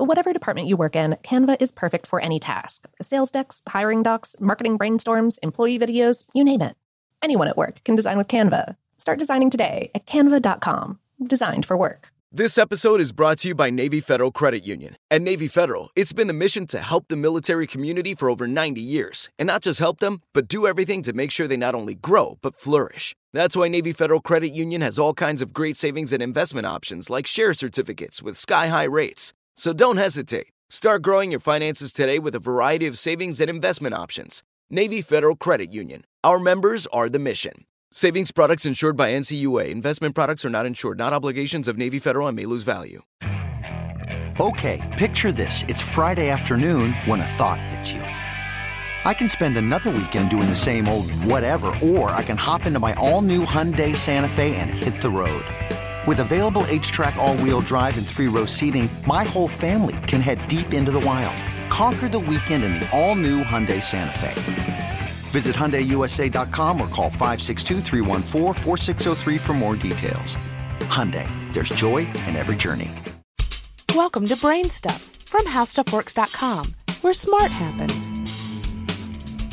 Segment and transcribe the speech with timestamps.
[0.00, 4.34] Whatever department you work in, Canva is perfect for any task sales decks, hiring docs,
[4.40, 6.74] marketing brainstorms, employee videos, you name it.
[7.22, 8.76] Anyone at work can design with Canva.
[8.96, 10.98] Start designing today at canva.com.
[11.26, 12.08] Designed for work.
[12.32, 14.96] This episode is brought to you by Navy Federal Credit Union.
[15.10, 18.80] At Navy Federal, it's been the mission to help the military community for over 90
[18.80, 19.28] years.
[19.38, 22.38] And not just help them, but do everything to make sure they not only grow,
[22.40, 23.14] but flourish.
[23.34, 27.10] That's why Navy Federal Credit Union has all kinds of great savings and investment options
[27.10, 29.34] like share certificates with sky high rates.
[29.60, 30.48] So don't hesitate.
[30.70, 34.42] Start growing your finances today with a variety of savings and investment options.
[34.70, 36.06] Navy Federal Credit Union.
[36.24, 37.66] Our members are the mission.
[37.92, 39.68] Savings products insured by NCUA.
[39.68, 43.02] Investment products are not insured, not obligations of Navy Federal and may lose value.
[44.40, 45.62] Okay, picture this.
[45.68, 48.00] It's Friday afternoon when a thought hits you.
[48.00, 52.78] I can spend another weekend doing the same old whatever, or I can hop into
[52.78, 55.44] my all new Hyundai Santa Fe and hit the road.
[56.10, 60.90] With available HTRAC all-wheel drive and three-row seating, my whole family can head deep into
[60.90, 61.36] the wild.
[61.70, 64.98] Conquer the weekend in the all-new Hyundai Santa Fe.
[65.30, 70.36] Visit HyundaiUSA.com or call 562 for more details.
[70.80, 72.90] Hyundai, there's joy in every journey.
[73.94, 78.10] Welcome to Brain Stuff from HowStuffWorks.com, where smart happens.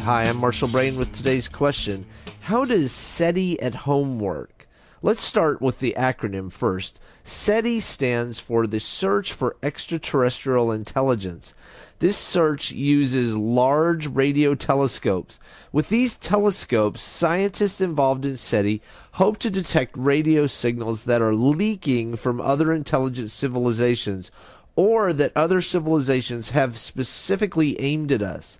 [0.00, 2.06] Hi, I'm Marshall Brain with today's question.
[2.40, 4.57] How does SETI at home work?
[5.00, 6.98] Let's start with the acronym first.
[7.22, 11.54] SETI stands for the Search for Extraterrestrial Intelligence.
[12.00, 15.38] This search uses large radio telescopes.
[15.70, 18.82] With these telescopes, scientists involved in SETI
[19.12, 24.32] hope to detect radio signals that are leaking from other intelligent civilizations
[24.74, 28.58] or that other civilizations have specifically aimed at us.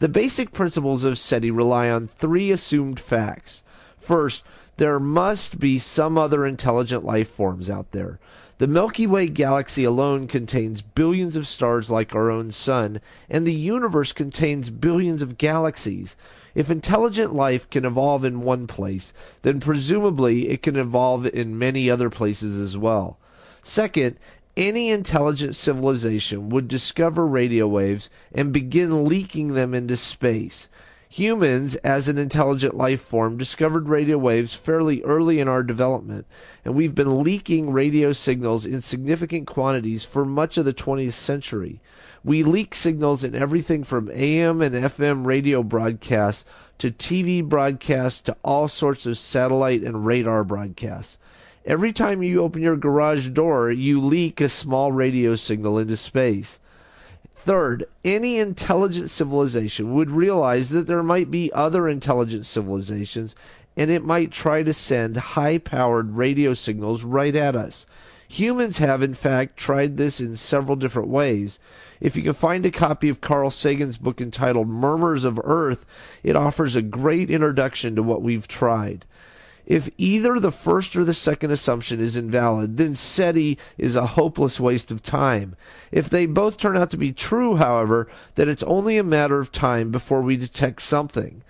[0.00, 3.62] The basic principles of SETI rely on three assumed facts.
[3.96, 4.44] First,
[4.78, 8.18] there must be some other intelligent life forms out there.
[8.58, 13.54] The Milky Way galaxy alone contains billions of stars like our own sun, and the
[13.54, 16.16] universe contains billions of galaxies.
[16.54, 19.12] If intelligent life can evolve in one place,
[19.42, 23.16] then presumably it can evolve in many other places as well.
[23.62, 24.16] Second,
[24.56, 30.68] any intelligent civilization would discover radio waves and begin leaking them into space.
[31.10, 36.26] Humans, as an intelligent life form, discovered radio waves fairly early in our development,
[36.66, 41.80] and we've been leaking radio signals in significant quantities for much of the 20th century.
[42.22, 46.44] We leak signals in everything from AM and FM radio broadcasts
[46.76, 51.18] to TV broadcasts to all sorts of satellite and radar broadcasts.
[51.64, 56.58] Every time you open your garage door, you leak a small radio signal into space.
[57.40, 63.34] Third, any intelligent civilization would realize that there might be other intelligent civilizations
[63.76, 67.86] and it might try to send high powered radio signals right at us.
[68.26, 71.60] Humans have, in fact, tried this in several different ways.
[72.00, 75.86] If you can find a copy of Carl Sagan's book entitled Murmurs of Earth,
[76.24, 79.04] it offers a great introduction to what we've tried.
[79.68, 84.58] If either the first or the second assumption is invalid, then SETI is a hopeless
[84.58, 85.56] waste of time.
[85.92, 89.52] If they both turn out to be true, however, then it's only a matter of
[89.52, 91.42] time before we detect something.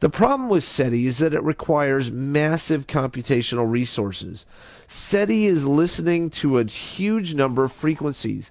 [0.00, 4.46] The problem with SETI is that it requires massive computational resources.
[4.88, 8.50] SETI is listening to a huge number of frequencies.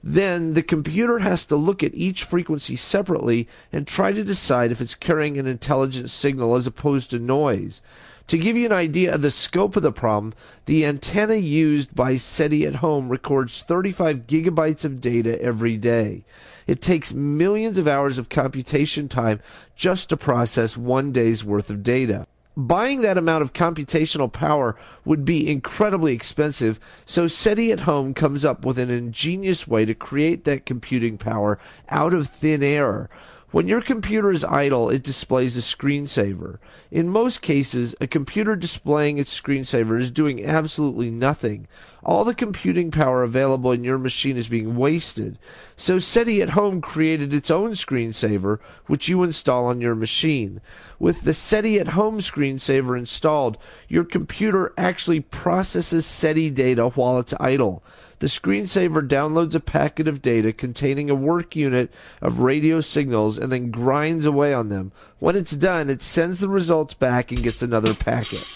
[0.00, 4.80] Then the computer has to look at each frequency separately and try to decide if
[4.80, 7.82] it's carrying an intelligent signal as opposed to noise.
[8.30, 10.34] To give you an idea of the scope of the problem,
[10.66, 16.22] the antenna used by SETI at home records 35 gigabytes of data every day.
[16.68, 19.40] It takes millions of hours of computation time
[19.74, 22.28] just to process one day's worth of data.
[22.56, 28.44] Buying that amount of computational power would be incredibly expensive, so SETI at home comes
[28.44, 33.10] up with an ingenious way to create that computing power out of thin air.
[33.52, 36.58] When your computer is idle, it displays a screensaver.
[36.92, 41.66] In most cases, a computer displaying its screensaver is doing absolutely nothing.
[42.04, 45.36] All the computing power available in your machine is being wasted.
[45.76, 50.60] So SETI at home created its own screensaver, which you install on your machine.
[51.00, 53.58] With the SETI at home screensaver installed,
[53.88, 57.82] your computer actually processes SETI data while it's idle.
[58.20, 61.90] The screensaver downloads a packet of data containing a work unit
[62.20, 64.92] of radio signals and then grinds away on them.
[65.20, 68.46] When it's done, it sends the results back and gets another packet.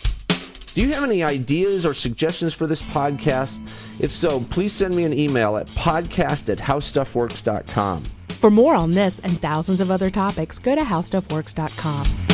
[0.74, 3.58] Do you have any ideas or suggestions for this podcast?
[4.02, 8.04] If so, please send me an email at podcast at howstuffworks.com.
[8.28, 12.33] For more on this and thousands of other topics, go to howstuffworks.com.